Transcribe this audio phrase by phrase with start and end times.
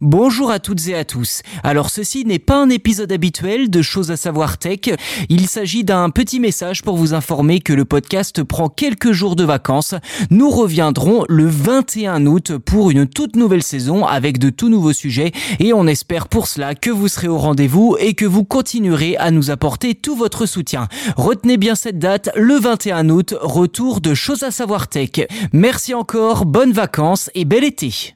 [0.00, 1.42] Bonjour à toutes et à tous.
[1.64, 4.94] Alors ceci n'est pas un épisode habituel de choses à savoir tech.
[5.28, 9.42] Il s'agit d'un petit message pour vous informer que le podcast prend quelques jours de
[9.42, 9.96] vacances.
[10.30, 15.32] Nous reviendrons le 21 août pour une toute nouvelle saison avec de tout nouveaux sujets
[15.58, 19.32] et on espère pour cela que vous serez au rendez-vous et que vous continuerez à
[19.32, 20.86] nous apporter tout votre soutien.
[21.16, 25.26] Retenez bien cette date, le 21 août, retour de choses à savoir tech.
[25.52, 28.14] Merci encore, bonnes vacances et bel été.